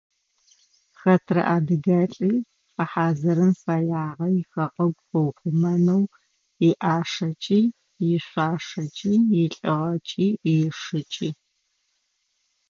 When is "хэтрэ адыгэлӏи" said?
0.99-2.33